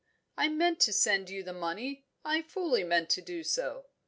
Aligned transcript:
I 0.35 0.47
meant 0.47 0.79
to 0.79 0.93
send 0.93 1.29
you 1.29 1.43
the 1.43 1.53
money; 1.53 2.07
I 2.25 2.41
fully 2.41 2.83
meant 2.83 3.11
to 3.11 3.21
do 3.21 3.43
so. 3.43 3.85